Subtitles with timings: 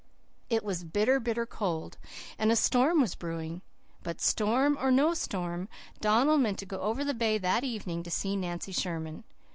[0.49, 1.99] It was bitter, bitter cold,
[2.39, 3.61] and a storm was brewing.
[4.01, 8.09] But, storm, or no storm, Donald meant to go over the bay that evening to
[8.09, 9.25] see Nancy Sherman.